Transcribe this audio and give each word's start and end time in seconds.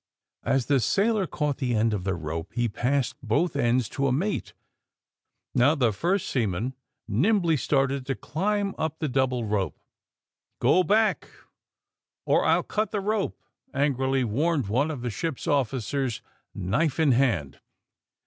As 0.41 0.65
the 0.65 0.79
sailor 0.79 1.27
caught 1.27 1.57
the 1.57 1.75
end 1.75 1.93
of 1.93 2.05
the 2.05 2.15
rope, 2.15 2.53
he 2.55 2.67
passed 2.67 3.17
both 3.21 3.55
ends 3.55 3.87
to 3.89 4.07
a 4.07 4.11
mate. 4.11 4.53
Now 5.53 5.75
the 5.75 5.93
first 5.93 6.27
sea 6.27 6.47
man 6.47 6.73
nimbly 7.07 7.55
started 7.55 8.07
to 8.07 8.15
climb 8.15 8.73
up 8.79 8.97
the 8.97 9.07
double 9.07 9.45
rope. 9.45 9.77
*^Go 10.59 10.87
back, 10.87 11.29
or 12.25 12.43
I'll 12.43 12.63
cut 12.63 12.89
the 12.89 12.99
rope!" 12.99 13.39
angrily 13.75 14.23
warned 14.23 14.69
one 14.69 14.89
of 14.89 15.01
the 15.03 15.11
ship's 15.11 15.45
officers, 15.45 16.23
knife 16.55 16.99
in 16.99 17.11
hand. 17.11 17.59